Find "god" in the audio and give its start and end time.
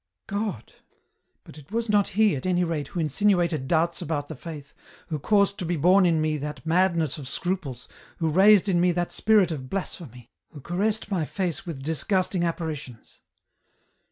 0.25-0.73